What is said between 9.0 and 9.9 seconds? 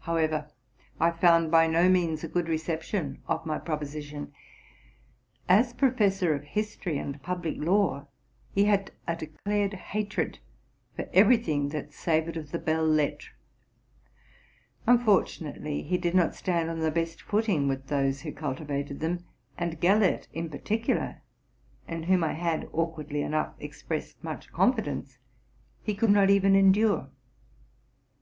a declared